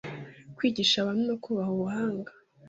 kwigisha 0.57 0.95
abantu 0.99 1.23
no 1.29 1.35
kubaha 1.43 1.71
ubuhanga 1.75 2.31